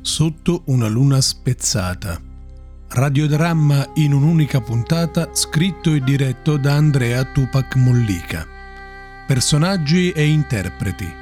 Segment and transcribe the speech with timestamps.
[0.00, 2.20] Sotto una luna spezzata.
[2.88, 8.46] Radiodramma in un'unica puntata scritto e diretto da Andrea Tupac Mollica.
[9.26, 11.12] Personaggi e interpreti.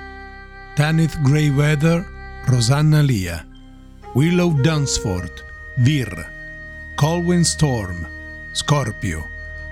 [0.74, 3.44] Tanith Greyweather, Rosanna Lia.
[4.14, 5.32] Willow Dunsford,
[5.78, 6.92] Vir.
[6.94, 8.06] Colwyn Storm,
[8.52, 9.26] Scorpio.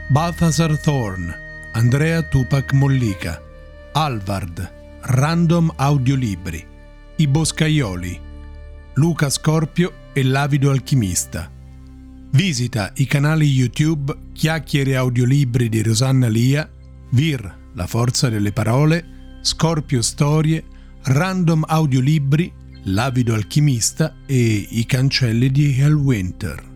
[0.09, 3.41] Balthazar Thorne, Andrea Tupac Mollica.
[3.93, 6.67] Alvard, Random Audiolibri.
[7.17, 8.24] I Boscaioli,
[8.97, 11.51] Luca Scorpio e l'Avido Alchimista.
[12.31, 16.69] Visita i canali YouTube Chiacchiere Audiolibri di Rosanna Lia,
[17.11, 20.63] Vir, La Forza delle Parole, Scorpio Storie,
[21.03, 22.53] Random Audiolibri,
[22.85, 26.74] L'Avido Alchimista e I Cancelli di Hellwinter.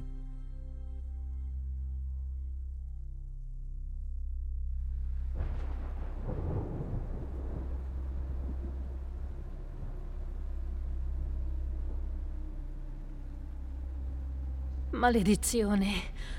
[14.98, 15.92] Maledizione,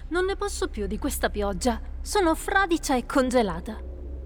[0.10, 1.80] non ne posso più di questa pioggia.
[2.02, 3.82] Sono fradicia e congelata.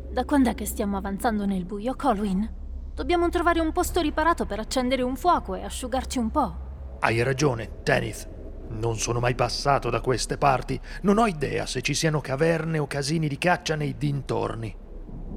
[0.10, 2.52] Da quando è che stiamo avanzando nel buio, Colwyn?
[2.96, 6.98] Dobbiamo trovare un posto riparato per accendere un fuoco e asciugarci un po'.
[7.02, 8.28] Hai ragione, Tenith.
[8.70, 10.82] Non sono mai passato da queste parti.
[11.04, 14.76] Non ho idea se ci siano caverne o casini di caccia nei dintorni.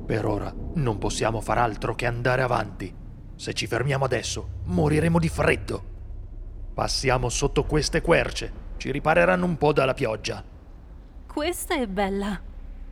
[0.07, 2.95] Per ora non possiamo far altro che andare avanti.
[3.35, 5.85] Se ci fermiamo adesso, moriremo di freddo.
[6.73, 10.43] Passiamo sotto queste querce ci ripareranno un po' dalla pioggia.
[11.27, 12.41] Questa è bella.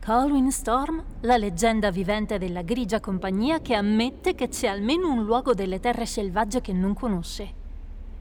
[0.05, 5.55] Colwyn Storm, la leggenda vivente della grigia compagnia che ammette che c'è almeno un luogo
[5.55, 7.53] delle terre selvagge che non conosce.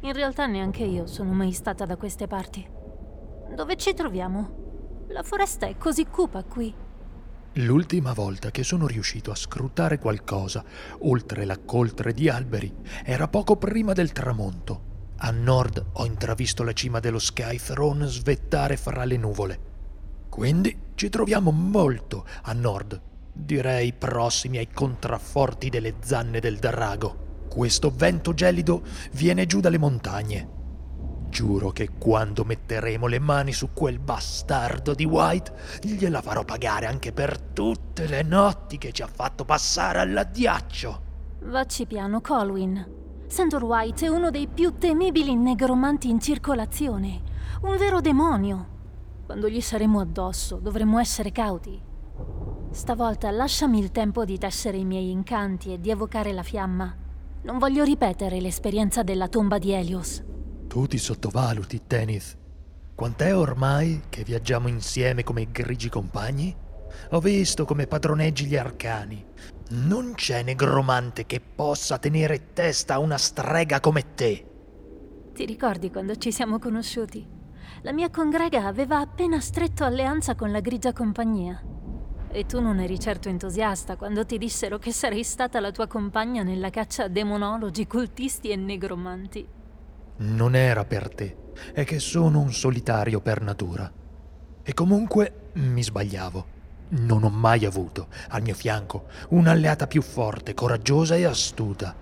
[0.00, 2.66] In realtà neanche io sono mai stata da queste parti.
[3.54, 5.04] Dove ci troviamo?
[5.08, 6.74] La foresta è così cupa qui.
[7.58, 10.64] L'ultima volta che sono riuscito a scrutare qualcosa,
[11.00, 14.92] oltre la coltre di alberi, era poco prima del tramonto.
[15.16, 19.58] A nord ho intravisto la cima dello Sky Throne svettare fra le nuvole.
[20.28, 23.00] Quindi ci troviamo molto a nord,
[23.32, 27.46] direi prossimi ai contrafforti delle zanne del drago.
[27.48, 30.48] Questo vento gelido viene giù dalle montagne.
[31.28, 35.52] Giuro che quando metteremo le mani su quel bastardo di White,
[35.82, 41.02] gliela farò pagare anche per tutte le notti che ci ha fatto passare all'addiaccio.
[41.42, 43.02] Vacci piano, Colwyn.
[43.26, 47.22] Sandor White è uno dei più temibili negromanti in circolazione,
[47.62, 48.72] un vero demonio.
[49.24, 51.80] Quando gli saremo addosso dovremmo essere cauti.
[52.70, 56.94] Stavolta lasciami il tempo di tessere i miei incanti e di evocare la fiamma.
[57.42, 60.22] Non voglio ripetere l'esperienza della tomba di Helios.
[60.66, 62.36] Tu ti sottovaluti, Tenith.
[62.94, 66.54] Quant'è ormai che viaggiamo insieme come grigi compagni?
[67.10, 69.24] Ho visto come padroneggi gli arcani,
[69.70, 74.46] non c'è negromante che possa tenere testa a una strega come te.
[75.32, 77.26] Ti ricordi quando ci siamo conosciuti?
[77.82, 81.62] La mia congrega aveva appena stretto alleanza con la grigia compagnia.
[82.30, 86.42] E tu non eri certo entusiasta quando ti dissero che sarei stata la tua compagna
[86.42, 89.46] nella caccia a demonologi, cultisti e negromanti.
[90.16, 91.36] Non era per te,
[91.72, 93.90] è che sono un solitario per natura.
[94.62, 96.46] E comunque mi sbagliavo.
[96.88, 101.94] Non ho mai avuto al mio fianco un'alleata più forte, coraggiosa e astuta.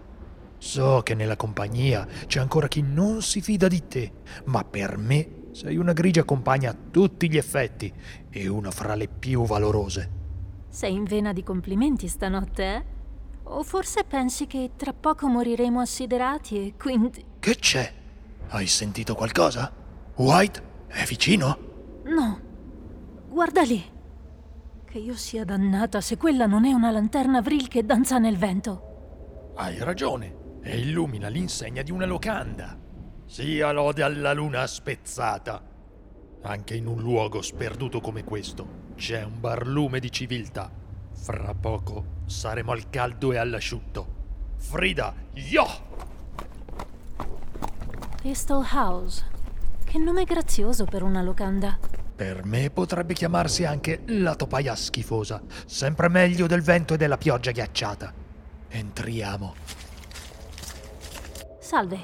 [0.59, 4.13] So che nella compagnia c'è ancora chi non si fida di te,
[4.45, 7.93] ma per me sei una grigia compagna a tutti gli effetti
[8.31, 10.21] e una fra le più valorose.
[10.69, 12.85] Sei in vena di complimenti stanotte, eh?
[13.45, 17.25] O forse pensi che tra poco moriremo assiderati e quindi...
[17.39, 17.93] Che c'è?
[18.49, 19.71] Hai sentito qualcosa?
[20.17, 20.63] White?
[20.87, 21.59] È vicino?
[22.05, 22.41] No.
[23.29, 23.83] Guarda lì.
[24.93, 29.53] Che io sia dannata se quella non è una lanterna vril che danza nel vento.
[29.57, 32.79] Hai ragione, e illumina l'insegna di una locanda.
[33.25, 35.67] Sia lode alla luna spezzata.
[36.43, 40.71] Anche in un luogo sperduto come questo c'è un barlume di civiltà.
[41.11, 44.07] Fra poco saremo al caldo e all'asciutto.
[44.59, 45.67] Frida, yo!
[48.21, 49.25] Pistol House.
[49.85, 51.79] Che nome grazioso per una locanda.
[52.23, 57.51] Per me potrebbe chiamarsi anche la topaia schifosa, sempre meglio del vento e della pioggia
[57.51, 58.15] ghiacciata.
[58.69, 59.55] Entriamo.
[61.59, 61.99] Salve.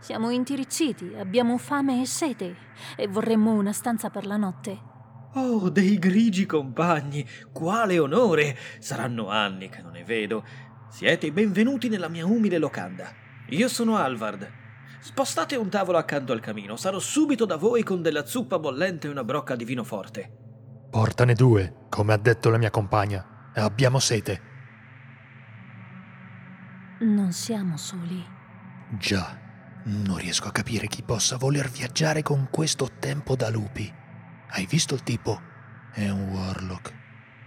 [0.00, 2.56] Siamo intirizziti, abbiamo fame e sete
[2.96, 4.80] e vorremmo una stanza per la notte.
[5.34, 8.56] Oh, dei grigi compagni, quale onore!
[8.78, 10.46] Saranno anni che non ne vedo.
[10.88, 13.12] Siete benvenuti nella mia umile locanda.
[13.50, 14.50] Io sono Alvard,
[15.02, 19.10] Spostate un tavolo accanto al camino, sarò subito da voi con della zuppa bollente e
[19.10, 20.30] una brocca di vino forte.
[20.90, 23.50] Portane due, come ha detto la mia compagna.
[23.52, 24.40] Abbiamo sete.
[27.00, 28.24] Non siamo soli.
[28.96, 29.40] Già,
[29.86, 33.92] Non riesco a capire chi possa voler viaggiare con questo tempo da lupi.
[34.50, 35.40] Hai visto il tipo?
[35.92, 36.94] È un warlock.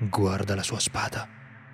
[0.09, 1.25] Guarda la sua spada.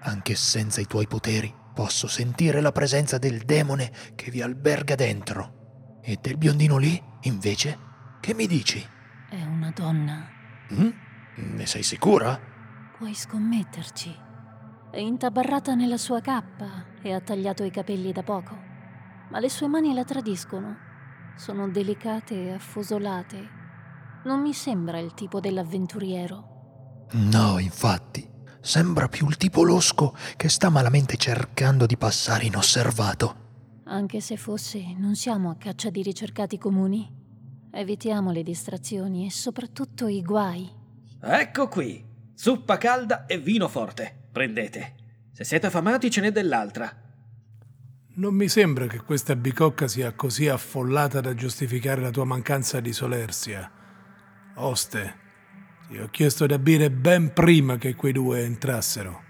[0.01, 5.60] Anche senza i tuoi poteri posso sentire la presenza del demone che vi alberga dentro.
[6.03, 7.77] E del biondino lì, invece,
[8.19, 8.83] che mi dici?
[9.29, 10.27] È una donna.
[10.73, 10.89] Mm?
[11.35, 12.39] Ne sei sicura?
[12.97, 14.15] Puoi scommetterci.
[14.91, 18.57] È intabarrata nella sua cappa e ha tagliato i capelli da poco.
[19.29, 20.75] Ma le sue mani la tradiscono.
[21.37, 23.49] Sono delicate e affusolate.
[24.25, 27.07] Non mi sembra il tipo dell'avventuriero.
[27.11, 28.29] No, infatti.
[28.59, 33.40] Sembra più il tipo losco che sta malamente cercando di passare inosservato.
[33.91, 37.13] Anche se fosse, non siamo a caccia di ricercati comuni.
[37.73, 40.69] Evitiamo le distrazioni e soprattutto i guai.
[41.19, 42.01] Ecco qui.
[42.33, 44.29] Zuppa calda e vino forte.
[44.31, 44.95] Prendete.
[45.33, 46.89] Se siete affamati ce n'è dell'altra.
[48.15, 52.93] Non mi sembra che questa bicocca sia così affollata da giustificare la tua mancanza di
[52.93, 53.69] solerzia.
[54.55, 55.15] Oste,
[55.89, 59.21] ti ho chiesto da bere ben prima che quei due entrassero.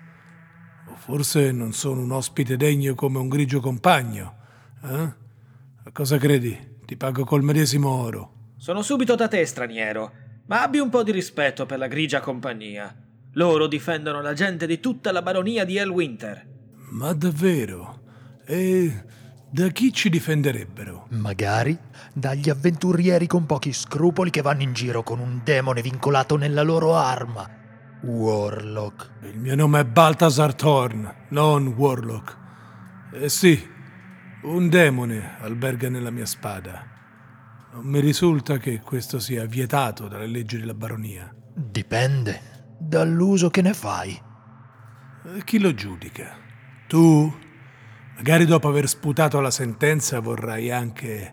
[0.88, 4.38] O forse non sono un ospite degno come un grigio compagno.
[4.84, 5.14] Eh?
[5.84, 6.58] A cosa credi?
[6.86, 8.34] Ti pago col medesimo oro.
[8.58, 10.12] Sono subito da te, straniero,
[10.48, 12.96] ma abbi un po' di rispetto per la grigia compagnia.
[13.34, 16.48] Loro difendono la gente di tutta la baronia di Elwinter.
[16.90, 18.02] Ma davvero?
[18.46, 19.04] E
[19.50, 21.08] da chi ci difenderebbero?
[21.12, 21.78] Magari
[22.14, 26.96] dagli avventurieri con pochi scrupoli che vanno in giro con un demone vincolato nella loro
[26.96, 27.50] arma.
[28.02, 29.10] Warlock.
[29.24, 32.38] Il mio nome è Baltasar Thorn, non Warlock.
[33.14, 33.71] Eh sì,
[34.44, 36.88] un demone alberga nella mia spada.
[37.74, 41.34] Non mi risulta che questo sia vietato dalle leggi della baronia.
[41.54, 44.20] Dipende dall'uso che ne fai.
[45.44, 46.36] Chi lo giudica?
[46.88, 47.34] Tu?
[48.16, 51.32] Magari dopo aver sputato la sentenza vorrai anche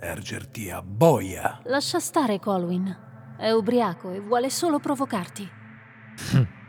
[0.00, 1.60] ergerti a boia.
[1.64, 3.36] Lascia stare Colwyn.
[3.38, 5.48] È ubriaco e vuole solo provocarti.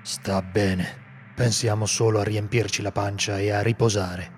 [0.02, 1.04] Sta bene.
[1.36, 4.35] Pensiamo solo a riempirci la pancia e a riposare.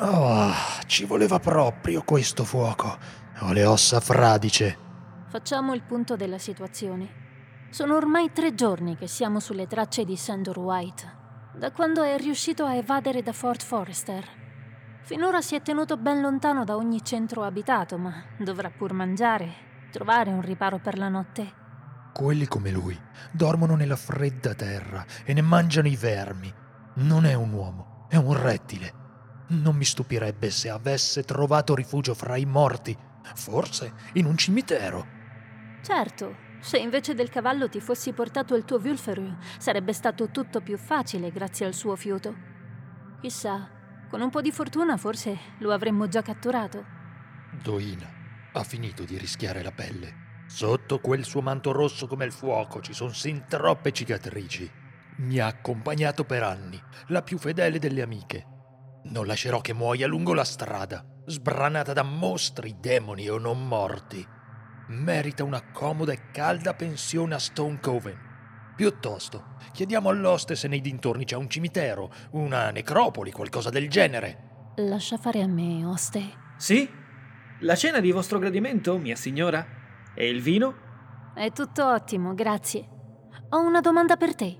[0.00, 0.52] Oh,
[0.86, 2.96] ci voleva proprio questo fuoco.
[3.40, 4.78] Ho le ossa fradice.
[5.28, 7.66] Facciamo il punto della situazione.
[7.70, 11.16] Sono ormai tre giorni che siamo sulle tracce di Sandor White,
[11.56, 14.24] da quando è riuscito a evadere da Fort Forrester.
[15.02, 20.30] Finora si è tenuto ben lontano da ogni centro abitato, ma dovrà pur mangiare, trovare
[20.30, 21.52] un riparo per la notte.
[22.12, 22.98] Quelli come lui
[23.32, 26.52] dormono nella fredda terra e ne mangiano i vermi.
[26.94, 28.97] Non è un uomo, è un rettile.
[29.48, 32.96] Non mi stupirebbe se avesse trovato rifugio fra i morti,
[33.34, 35.06] forse in un cimitero.
[35.82, 40.76] Certo, se invece del cavallo ti fossi portato il tuo Wulferu, sarebbe stato tutto più
[40.76, 42.34] facile grazie al suo fiuto.
[43.22, 43.70] Chissà,
[44.10, 46.84] con un po' di fortuna forse lo avremmo già catturato.
[47.62, 48.06] Doina
[48.52, 50.26] ha finito di rischiare la pelle.
[50.46, 54.70] Sotto quel suo manto rosso come il fuoco ci sono sin troppe cicatrici.
[55.18, 58.57] Mi ha accompagnato per anni, la più fedele delle amiche.
[59.10, 64.26] Non lascerò che muoia lungo la strada, sbranata da mostri, demoni o non morti.
[64.88, 68.26] Merita una comoda e calda pensione a Stone Coven.
[68.76, 74.72] Piuttosto, chiediamo all'oste se nei dintorni c'è un cimitero, una necropoli, qualcosa del genere.
[74.76, 76.22] Lascia fare a me, oste.
[76.58, 76.88] Sì?
[77.60, 79.66] La cena di vostro gradimento, mia signora?
[80.14, 81.32] E il vino?
[81.34, 82.86] È tutto ottimo, grazie.
[83.50, 84.58] Ho una domanda per te.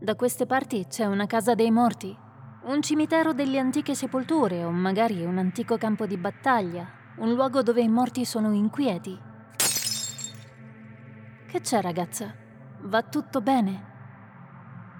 [0.00, 2.16] Da queste parti c'è una casa dei morti,
[2.66, 7.82] un cimitero delle antiche sepolture o magari un antico campo di battaglia, un luogo dove
[7.82, 9.20] i morti sono inquieti.
[11.46, 12.34] Che c'è, ragazza?
[12.82, 13.92] Va tutto bene?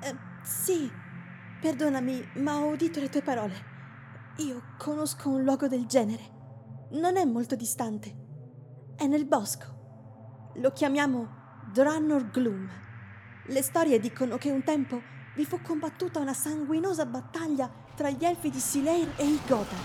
[0.02, 0.90] Eh, sì,
[1.60, 3.72] perdonami, ma ho udito le tue parole.
[4.38, 6.32] Io conosco un luogo del genere.
[6.92, 8.14] Non è molto distante.
[8.94, 10.52] È nel bosco.
[10.56, 12.68] Lo chiamiamo Drannor Gloom.
[13.46, 18.50] Le storie dicono che un tempo vi fu combattuta una sanguinosa battaglia tra gli elfi
[18.50, 19.78] di Sileir e i Gothar.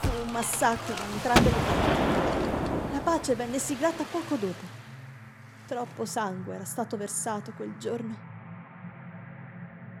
[0.00, 2.92] Fu un massacro da entrambe le parti.
[2.92, 4.82] La pace venne siglata poco dopo.
[5.66, 8.32] Troppo sangue era stato versato quel giorno.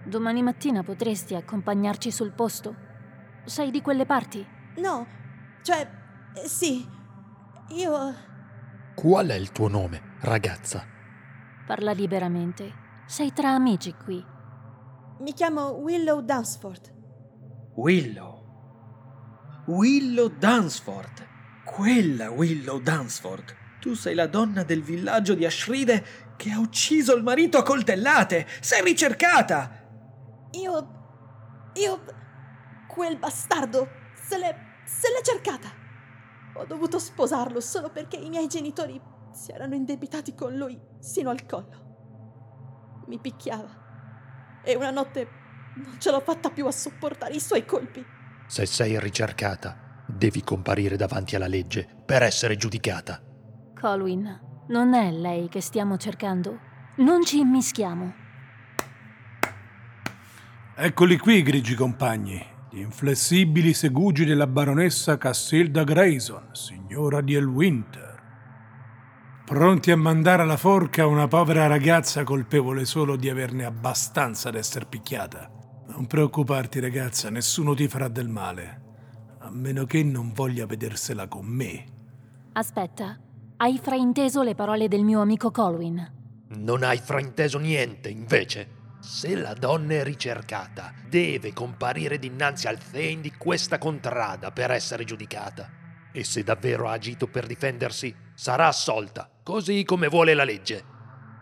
[0.04, 2.76] Domani mattina potresti accompagnarci sul posto?
[3.46, 4.46] Sei di quelle parti?
[4.76, 5.06] No,
[5.62, 5.88] cioè,
[6.34, 6.86] eh, sì.
[7.68, 8.14] Io...
[8.94, 10.84] Qual è il tuo nome, ragazza?
[11.66, 12.82] Parla liberamente.
[13.06, 14.32] Sei tra amici qui.
[15.18, 16.92] Mi chiamo Willow Dunsford.
[17.74, 18.42] Willow.
[19.66, 21.26] Willow Dunsford.
[21.64, 23.54] Quella Willow Dunsford.
[23.80, 26.04] Tu sei la donna del villaggio di Ashride
[26.36, 28.46] che ha ucciso il marito a coltellate.
[28.60, 29.86] Sei ricercata.
[30.52, 30.88] Io...
[31.74, 32.04] Io...
[32.88, 34.54] Quel bastardo se l'è...
[34.84, 35.68] se l'è cercata.
[36.54, 39.00] Ho dovuto sposarlo solo perché i miei genitori
[39.32, 43.02] si erano indebitati con lui sino al collo.
[43.06, 43.83] Mi picchiava.
[44.64, 45.28] E una notte
[45.76, 48.04] non ce l'ho fatta più a sopportare i suoi colpi.
[48.46, 53.20] Se sei ricercata, devi comparire davanti alla legge per essere giudicata.
[53.78, 56.58] Colwyn, non è lei che stiamo cercando.
[56.96, 58.14] Non ci immischiamo.
[60.76, 68.13] Eccoli qui, grigi compagni, gli inflessibili segugi della baronessa Cassilda Grayson, signora di Elwinter.
[69.44, 74.86] Pronti a mandare alla forca una povera ragazza colpevole solo di averne abbastanza ad essere
[74.86, 75.50] picchiata.
[75.88, 78.80] Non preoccuparti, ragazza, nessuno ti farà del male.
[79.40, 81.84] A meno che non voglia vedersela con me.
[82.54, 83.20] Aspetta,
[83.58, 86.12] hai frainteso le parole del mio amico Colwyn.
[86.56, 88.96] Non hai frainteso niente, invece.
[89.00, 95.04] Se la donna è ricercata, deve comparire dinanzi al Thane di questa contrada per essere
[95.04, 95.68] giudicata.
[96.10, 100.84] E se davvero ha agito per difendersi, sarà assolta, così come vuole la legge.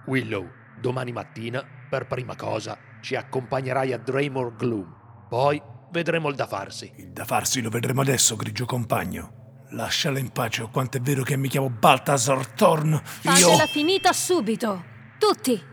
[0.07, 0.47] Willow,
[0.79, 4.95] domani mattina, per prima cosa, ci accompagnerai a Draymore Gloom.
[5.29, 6.93] Poi vedremo il da farsi.
[6.97, 9.67] Il da farsi lo vedremo adesso, grigio compagno.
[9.71, 13.01] Lasciala in pace, o quanto è vero che mi chiamo Baltasar Thorn.
[13.03, 13.67] Fatela Io...
[13.69, 14.85] finita subito!
[15.19, 15.71] Tutti!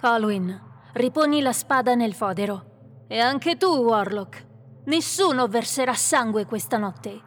[0.00, 0.60] Colwyn,
[0.94, 3.04] riponi la spada nel fodero.
[3.08, 4.46] E anche tu, Warlock.
[4.86, 7.22] Nessuno verserà sangue questa notte.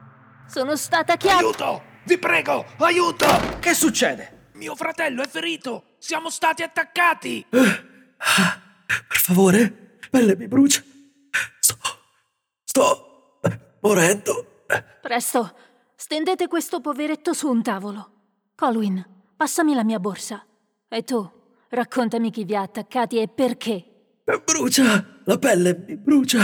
[0.46, 1.38] Sono stata chiara.
[1.38, 1.84] Aiuto!
[2.04, 3.26] Vi prego, aiuto!
[3.60, 4.41] Che succede?
[4.62, 5.86] Mio fratello è ferito!
[5.98, 7.44] Siamo stati attaccati!
[7.50, 10.84] Per favore, pelle mi brucia.
[11.60, 11.78] Sto.
[12.64, 13.40] sto.
[13.82, 14.66] morendo.
[15.02, 15.56] Presto,
[15.96, 18.12] stendete questo poveretto su un tavolo.
[18.54, 19.04] Colwyn,
[19.36, 20.46] passami la mia borsa.
[20.88, 21.28] E tu,
[21.70, 24.20] raccontami chi vi ha attaccati e perché.
[24.46, 26.44] Brucia, la pelle mi brucia.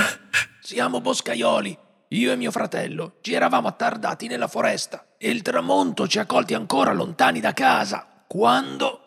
[0.60, 1.78] Siamo boscaioli.
[2.12, 6.54] Io e mio fratello ci eravamo attardati nella foresta e il tramonto ci ha colti
[6.54, 8.08] ancora lontani da casa.
[8.26, 9.02] Quando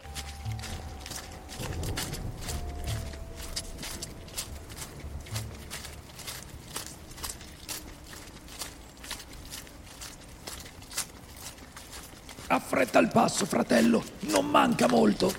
[12.48, 14.02] Affretta il passo, fratello.
[14.32, 15.32] Non manca molto.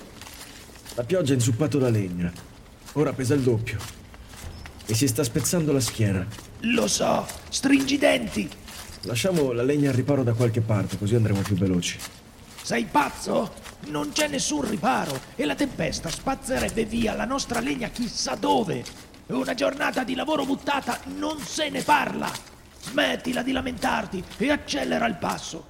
[0.96, 2.32] La pioggia ha inzuppato la legna.
[2.94, 3.78] Ora pesa il doppio.
[4.86, 6.51] E si sta spezzando la schiena.
[6.62, 7.26] Lo so.
[7.50, 8.50] Stringi i denti.
[9.04, 11.98] Lasciamo la legna al riparo da qualche parte, così andremo più veloci.
[12.62, 13.52] Sei pazzo?
[13.88, 18.84] Non c'è nessun riparo e la tempesta spazzerebbe via la nostra legna chissà dove.
[19.28, 22.32] Una giornata di lavoro buttata non se ne parla.
[22.80, 25.66] Smettila di lamentarti e accelera il passo.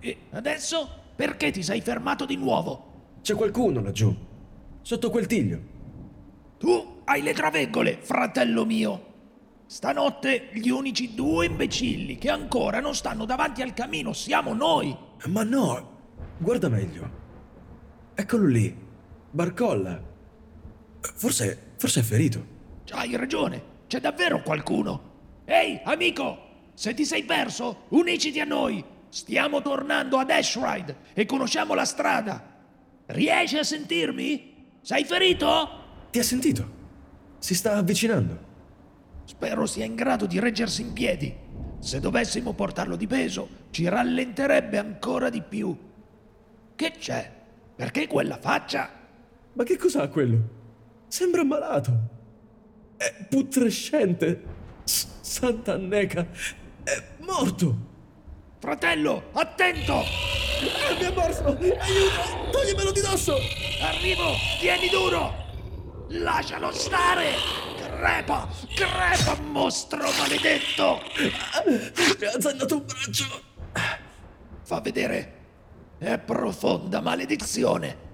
[0.00, 3.18] E adesso perché ti sei fermato di nuovo?
[3.22, 4.12] C'è qualcuno laggiù.
[4.82, 5.60] Sotto quel tiglio.
[6.58, 9.09] Tu hai le traveggole, fratello mio.
[9.70, 14.96] Stanotte gli unici due imbecilli che ancora non stanno davanti al camino siamo noi.
[15.26, 15.98] Ma no,
[16.38, 17.08] guarda meglio.
[18.12, 18.76] Eccolo lì.
[19.30, 20.02] Barcolla.
[21.14, 21.74] Forse.
[21.76, 22.44] forse è ferito.
[22.90, 25.42] Hai ragione, c'è davvero qualcuno.
[25.44, 28.84] Ehi, amico, se ti sei perso, uniciti a noi.
[29.08, 32.58] Stiamo tornando ad Ashride e conosciamo la strada.
[33.06, 34.72] Riesci a sentirmi?
[34.80, 36.08] Sei ferito?
[36.10, 36.70] Ti ha sentito?
[37.38, 38.48] Si sta avvicinando.
[39.30, 41.32] Spero sia in grado di reggersi in piedi.
[41.78, 45.72] Se dovessimo portarlo di peso, ci rallenterebbe ancora di più.
[46.74, 47.30] Che c'è?
[47.76, 48.90] Perché quella faccia?
[49.52, 50.48] Ma che cos'ha quello?
[51.06, 51.92] Sembra malato.
[52.96, 54.42] È putrescente.
[54.82, 56.26] S- Santa Anneca.
[56.82, 57.76] È morto.
[58.58, 60.02] Fratello, attento!
[60.02, 61.44] Eh, mi ha morso.
[61.44, 62.50] Aiuto!
[62.50, 63.36] Togllimelo di dosso.
[63.80, 64.32] Arrivo!
[64.58, 65.32] Tieni duro!
[66.08, 67.69] Lascialo stare!
[68.00, 68.48] Crepa!
[68.74, 71.00] Crepa, mostro maledetto!
[71.66, 73.42] Mi ha zannato un braccio.
[74.62, 75.34] Fa vedere.
[75.98, 78.08] È profonda maledizione.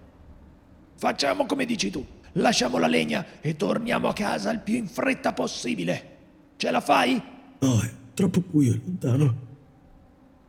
[0.97, 2.05] Facciamo come dici tu.
[2.33, 6.17] Lasciamo la legna e torniamo a casa il più in fretta possibile.
[6.57, 7.23] Ce la fai?
[7.61, 9.37] No, è troppo buio e lontano.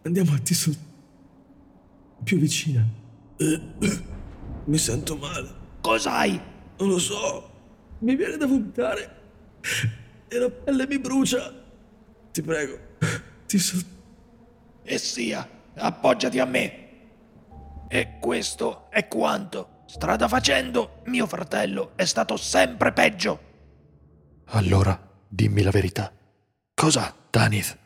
[0.01, 0.77] Andiamo a Tissot.
[2.23, 2.83] Più vicina.
[3.37, 3.61] Eh,
[4.65, 5.47] Mi sento male.
[5.81, 6.41] Cos'hai?
[6.79, 7.51] Non lo so.
[7.99, 9.16] Mi viene da vomitare.
[10.27, 11.53] E la pelle mi brucia.
[12.31, 12.79] Ti prego.
[13.45, 13.85] Tissot.
[14.83, 16.87] E sia, appoggiati a me.
[17.87, 19.83] E questo è quanto.
[19.85, 23.39] Strada facendo, mio fratello è stato sempre peggio.
[24.47, 26.11] Allora, dimmi la verità.
[26.73, 27.77] Cosa, Tanith?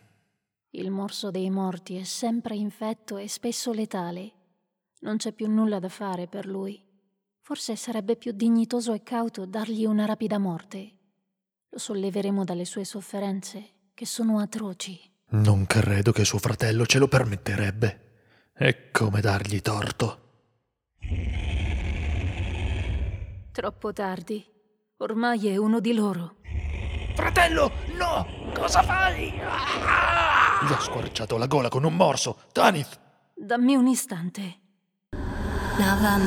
[0.71, 4.31] Il morso dei morti è sempre infetto e spesso letale.
[5.01, 6.81] Non c'è più nulla da fare per lui.
[7.41, 10.97] Forse sarebbe più dignitoso e cauto dargli una rapida morte.
[11.73, 13.63] Lo solleveremo dalle sue sofferenze,
[13.93, 14.99] che sono atroci.
[15.29, 18.09] Non credo che suo fratello ce lo permetterebbe.
[18.51, 20.19] È come dargli torto.
[23.53, 24.45] Troppo tardi.
[24.97, 26.35] Ormai è uno di loro.
[27.15, 28.51] Fratello, no!
[28.53, 29.31] Cosa fai?
[29.39, 30.67] Ah!
[30.67, 32.37] Gli ho squarciato la gola con un morso.
[32.51, 32.99] Tanith!
[33.33, 34.59] Dammi un istante.
[35.77, 36.17] Nava.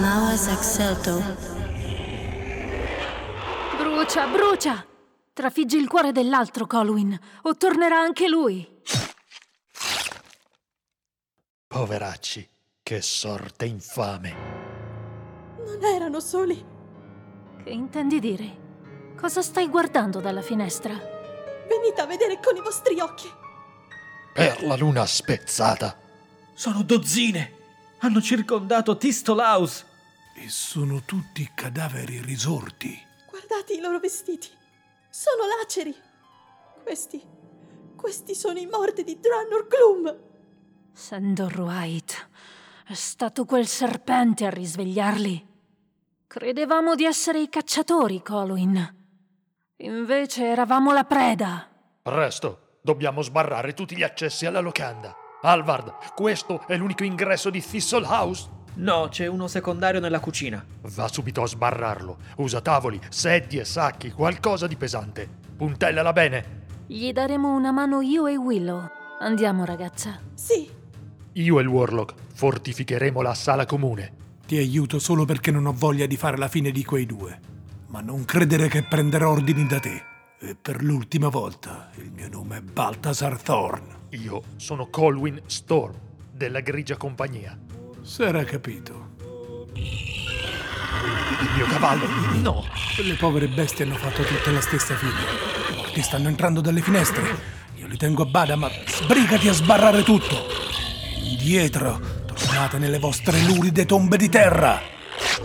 [3.77, 4.87] Brucia, brucia!
[5.35, 8.65] Trafiggi il cuore dell'altro, Colwyn, o tornerà anche lui.
[11.67, 12.49] Poveracci,
[12.81, 14.33] che sorte infame.
[15.67, 16.65] Non erano soli.
[17.65, 19.13] Che intendi dire?
[19.17, 20.95] Cosa stai guardando dalla finestra?
[20.95, 23.29] Venite a vedere con i vostri occhi.
[24.35, 25.99] Per la luna spezzata.
[26.55, 27.57] Sono dozzine!
[27.99, 29.85] Hanno circondato Tistol House!
[30.37, 32.97] E sono tutti cadaveri risorti.
[33.29, 34.63] Guardate i loro vestiti.
[35.17, 35.95] Sono laceri.
[36.83, 37.23] Questi.
[37.95, 40.19] Questi sono i morti di Drannor Gloom.
[40.93, 42.15] Sandor White.
[42.85, 45.47] È stato quel serpente a risvegliarli.
[46.27, 48.97] Credevamo di essere i cacciatori, Colwyn.
[49.77, 51.69] Invece eravamo la preda.
[52.03, 55.15] Presto, dobbiamo sbarrare tutti gli accessi alla locanda.
[55.43, 58.51] Alvard, questo è l'unico ingresso di Thistle House?
[58.77, 60.65] No, c'è uno secondario nella cucina.
[60.95, 62.17] Va subito a sbarrarlo.
[62.37, 65.29] Usa tavoli, sedie, sacchi, qualcosa di pesante.
[65.57, 66.63] Puntellala bene.
[66.87, 68.89] Gli daremo una mano io e Willow.
[69.21, 70.19] Andiamo, ragazza.
[70.35, 70.69] Sì,
[71.37, 74.13] Io e il Warlock fortificheremo la sala comune.
[74.47, 77.41] Ti aiuto solo perché non ho voglia di fare la fine di quei due.
[77.89, 80.03] Ma non credere che prenderò ordini da te.
[80.39, 83.83] E per l'ultima volta, il mio nome è Baltasar Thorn.
[84.11, 85.95] Io sono Colwyn Storm,
[86.31, 87.57] della Grigia Compagnia.
[88.05, 89.13] S'era capito.
[89.73, 92.05] Il mio cavallo?
[92.43, 92.63] No!
[92.95, 95.13] Quelle povere bestie hanno fatto tutte la stessa fine.
[95.73, 97.23] I morti stanno entrando dalle finestre.
[97.77, 100.37] Io li tengo a bada, ma sbrigati a sbarrare tutto.
[101.23, 104.79] Indietro, tornate nelle vostre luride tombe di terra.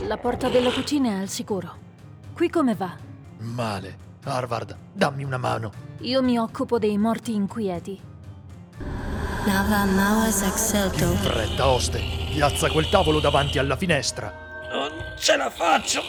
[0.06, 1.74] La porta della cucina è al sicuro.
[2.34, 2.93] Qui come va?
[3.38, 4.08] Male.
[4.26, 5.72] Harvard, dammi una mano.
[6.02, 8.09] Io mi occupo dei morti inquieti.
[9.45, 11.06] Nava Mauas Excelto.
[11.06, 12.02] In fretta, oste.
[12.34, 14.32] Piazza quel tavolo davanti alla finestra.
[14.71, 16.02] Non ce la faccio!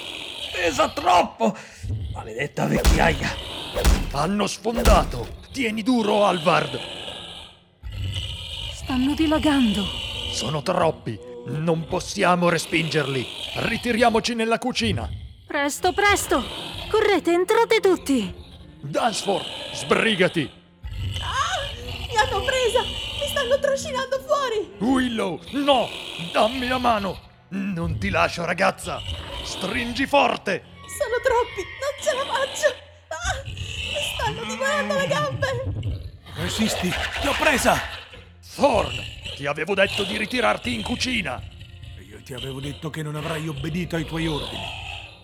[0.52, 1.56] Pesa troppo!
[2.12, 3.30] Maledetta vecchiaia!
[4.12, 5.38] Hanno sfondato.
[5.52, 6.78] Tieni duro, Alvard.
[8.74, 9.84] Stanno dilagando.
[10.32, 11.18] Sono troppi.
[11.46, 13.26] Non possiamo respingerli.
[13.56, 15.08] Ritiriamoci nella cucina.
[15.46, 16.44] Presto, presto!
[16.90, 18.34] Correte, entrate tutti!
[18.82, 20.50] Dansford, sbrigati.
[22.08, 22.99] mi hanno presa.
[23.40, 24.70] Stanno trascinando fuori.
[24.80, 25.88] Willow, no!
[26.30, 27.18] Dammi la mano.
[27.48, 29.00] Non ti lascio, ragazza.
[29.42, 30.62] Stringi forte.
[30.84, 31.64] Sono troppi.
[31.80, 32.68] Non ce la faccio.
[33.08, 36.04] Ah, mi stanno divorando le gambe.
[36.34, 37.80] Resisti, ti ho presa!
[38.56, 38.94] Thorn,
[39.36, 41.40] ti avevo detto di ritirarti in cucina.
[41.98, 44.66] E Io ti avevo detto che non avrai obbedito ai tuoi ordini.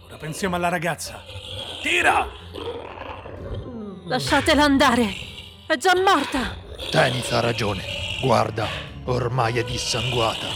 [0.06, 1.22] Ora pensiamo alla ragazza.
[1.82, 2.26] Tira!
[4.06, 5.14] Lasciatela andare!
[5.66, 6.56] È già morta!
[6.90, 7.95] Tenith ha ragione.
[8.20, 8.66] Guarda,
[9.04, 10.48] ormai è dissanguata.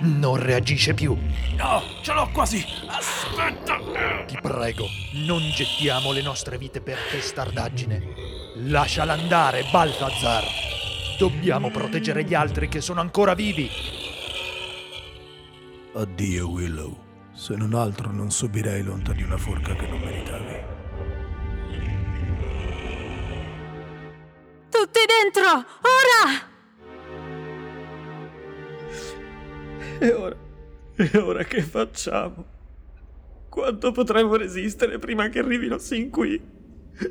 [0.00, 1.16] Non reagisce più.
[1.56, 2.64] No, ce l'ho quasi!
[2.86, 3.78] Aspetta!
[4.26, 4.86] Ti prego,
[5.26, 8.02] non gettiamo le nostre vite per testardaggine.
[8.66, 10.44] Lasciala andare, Balthazar.
[11.18, 13.68] Dobbiamo proteggere gli altri che sono ancora vivi.
[15.94, 17.06] Addio, Willow.
[17.32, 20.66] Se non altro non subirei l'onta di una forca che non meritavi.
[24.68, 25.48] Tutti dentro!
[25.50, 26.56] Ora!
[30.00, 30.36] E ora?
[30.96, 32.44] E ora che facciamo?
[33.48, 36.40] Quanto potremo resistere prima che arrivino sin qui?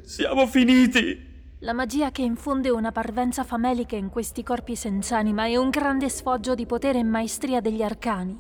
[0.04, 1.26] Siamo finiti!
[1.60, 6.08] La magia che infonde una parvenza famelica in questi corpi senza anima è un grande
[6.08, 8.40] sfoggio di potere e maestria degli arcani.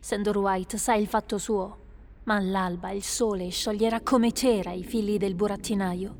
[0.00, 1.78] Sandor White sa il fatto suo,
[2.24, 6.16] ma all'alba il sole scioglierà come cera i fili del burattinaio.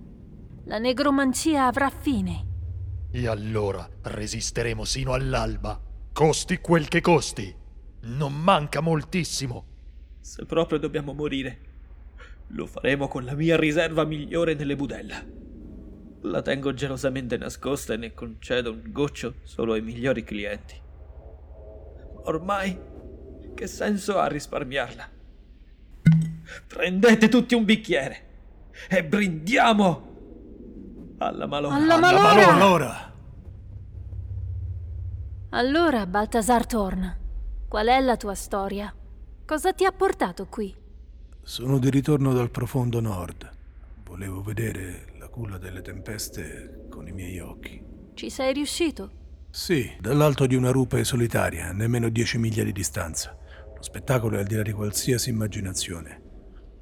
[0.66, 2.46] La negromancia avrà fine.
[3.10, 5.89] E allora resisteremo sino all'alba.
[6.12, 7.54] Costi quel che costi.
[8.02, 9.64] Non manca moltissimo.
[10.20, 11.58] Se proprio dobbiamo morire,
[12.48, 15.22] lo faremo con la mia riserva migliore nelle budella.
[16.22, 20.74] La tengo gelosamente nascosta e ne concedo un goccio solo ai migliori clienti.
[22.24, 22.78] Ormai,
[23.54, 25.08] che senso ha risparmiarla?
[26.66, 28.28] Prendete tutti un bicchiere
[28.88, 30.08] e brindiamo
[31.18, 31.74] alla malora.
[31.74, 33.09] Alla Ma malora!
[35.50, 36.06] Allora!
[36.06, 37.16] Baltasar Thorn,
[37.68, 38.94] qual è la tua storia?
[39.44, 40.74] Cosa ti ha portato qui?
[41.42, 43.50] Sono di ritorno dal profondo nord.
[44.04, 47.82] Volevo vedere la culla delle tempeste con i miei occhi.
[48.14, 49.10] Ci sei riuscito?
[49.50, 53.36] Sì, dall'alto di una rupe solitaria, a nemmeno 10 miglia di distanza.
[53.74, 56.22] Lo spettacolo è al di là di qualsiasi immaginazione.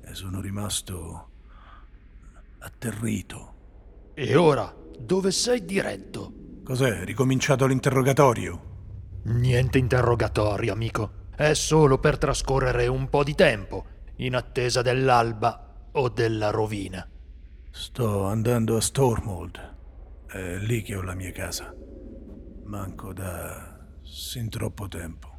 [0.04, 1.30] E sono rimasto
[2.58, 3.54] atterrito.
[4.14, 6.32] E ora, dove sei diretto?
[6.68, 7.02] Cos'è?
[7.02, 8.60] Ricominciato l'interrogatorio?
[9.22, 11.28] Niente interrogatorio, amico.
[11.34, 17.08] È solo per trascorrere un po' di tempo, in attesa dell'alba o della rovina.
[17.70, 19.76] Sto andando a Stormhold.
[20.26, 21.74] È lì che ho la mia casa.
[22.64, 25.38] Manco da sin troppo tempo.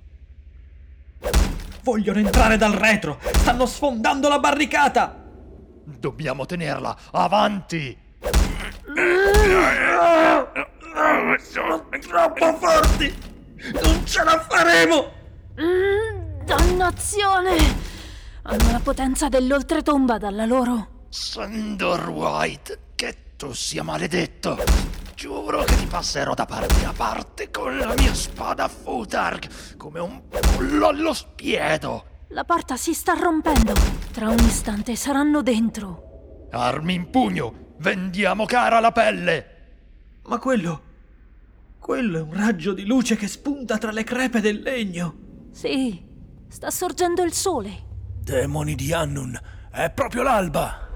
[1.83, 3.19] Vogliono entrare dal retro!
[3.21, 5.29] Stanno sfondando la barricata!
[5.83, 7.95] Dobbiamo tenerla avanti!
[11.39, 13.13] Sono troppo forti!
[13.82, 15.12] Non ce la faremo!
[15.60, 17.56] Mm, dannazione!
[18.43, 21.06] Hanno la potenza dell'oltretomba dalla loro.
[21.10, 24.58] Sandor White, che tu sia maledetto!
[25.15, 30.21] Giuro che ti passerò da parte a parte con la mia spada Futarg, come un
[30.28, 32.06] pollo allo spiedo!
[32.30, 33.73] La porta si sta rompendo.
[34.12, 36.47] Tra un istante saranno dentro.
[36.52, 39.58] Armi in pugno, vendiamo cara la pelle!
[40.29, 40.81] Ma quello.
[41.79, 45.47] quello è un raggio di luce che spunta tra le crepe del legno.
[45.49, 46.05] Sì,
[46.47, 47.87] sta sorgendo il sole.
[48.21, 49.35] Demoni di Annun,
[49.71, 50.87] è proprio l'alba!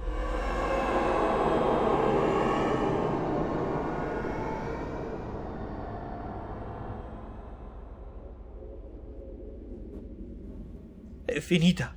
[11.26, 11.96] È finita.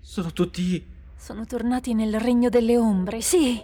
[0.00, 0.84] Sono tutti.
[1.16, 3.62] Sono tornati nel regno delle ombre, sì.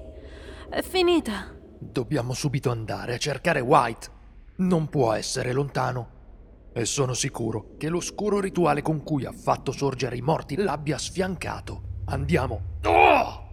[0.70, 1.58] È finita.
[1.90, 4.10] Dobbiamo subito andare a cercare White.
[4.56, 6.20] Non può essere lontano.
[6.72, 12.00] E sono sicuro che l'oscuro rituale con cui ha fatto sorgere i morti l'abbia sfiancato.
[12.06, 12.78] Andiamo.
[12.84, 13.50] Oh!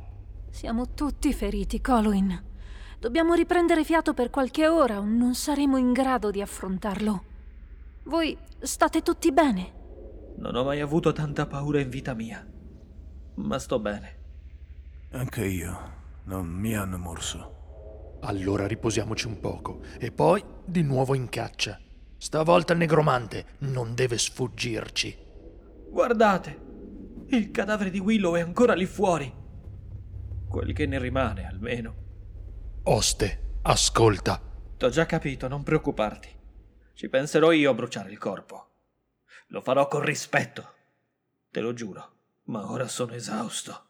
[0.51, 2.43] Siamo tutti feriti, Colwyn.
[2.99, 7.23] Dobbiamo riprendere fiato per qualche ora o non saremo in grado di affrontarlo.
[8.03, 9.73] Voi state tutti bene?
[10.37, 12.45] Non ho mai avuto tanta paura in vita mia.
[13.35, 14.17] Ma sto bene.
[15.11, 15.97] Anche io.
[16.25, 17.58] Non mi hanno morso.
[18.21, 21.79] Allora riposiamoci un poco e poi di nuovo in caccia.
[22.17, 25.17] Stavolta il negromante non deve sfuggirci.
[25.89, 26.67] Guardate!
[27.27, 29.31] Il cadavere di Willow è ancora lì fuori.
[30.47, 31.95] Quel che ne rimane, almeno.
[32.83, 34.41] Oste, ascolta.
[34.77, 36.35] T'ho già capito, non preoccuparti.
[36.93, 38.67] Ci penserò io a bruciare il corpo.
[39.47, 40.73] Lo farò con rispetto.
[41.51, 42.13] Te lo giuro.
[42.45, 43.88] Ma ora sono esausto.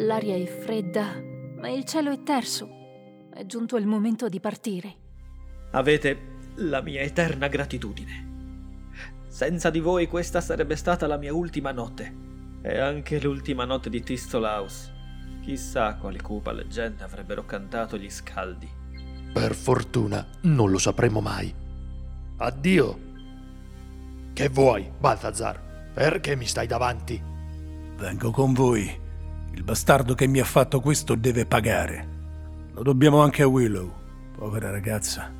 [0.00, 1.22] L'aria è fredda,
[1.58, 3.28] ma il cielo è terso.
[3.34, 4.94] È giunto il momento di partire.
[5.72, 8.28] Avete la mia eterna gratitudine.
[9.28, 12.14] Senza di voi questa sarebbe stata la mia ultima notte.
[12.62, 14.90] E anche l'ultima notte di Thistle House.
[15.42, 18.68] Chissà quale cupa leggenda avrebbero cantato gli scaldi.
[19.34, 21.54] Per fortuna non lo sapremo mai.
[22.38, 22.98] Addio.
[24.32, 25.92] Che vuoi, Balthazar?
[25.92, 27.22] Perché mi stai davanti?
[27.96, 28.99] Vengo con voi.
[29.52, 32.08] Il bastardo che mi ha fatto questo deve pagare.
[32.72, 33.92] Lo dobbiamo anche a Willow.
[34.36, 35.30] Povera ragazza.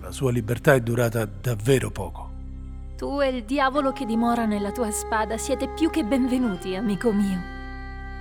[0.00, 2.30] La sua libertà è durata davvero poco.
[2.96, 7.38] Tu e il diavolo che dimora nella tua spada siete più che benvenuti, amico mio.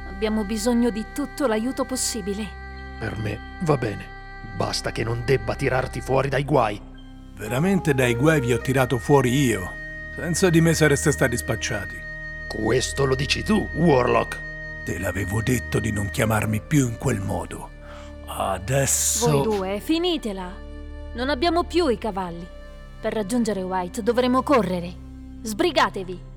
[0.10, 2.46] Abbiamo bisogno di tutto l'aiuto possibile.
[3.00, 4.06] Per me va bene.
[4.58, 6.82] Basta che non debba tirarti fuori dai guai.
[7.38, 9.72] Veramente dai guai vi ho tirato fuori io.
[10.16, 11.96] Senza di me sareste stati spacciati.
[12.50, 14.49] Questo lo dici tu, Warlock.
[14.90, 17.70] Te l'avevo detto di non chiamarmi più in quel modo.
[18.26, 19.30] Adesso...
[19.30, 20.52] Voi due, finitela.
[21.14, 22.44] Non abbiamo più i cavalli.
[23.00, 24.92] Per raggiungere White dovremo correre.
[25.44, 26.29] Sbrigatevi.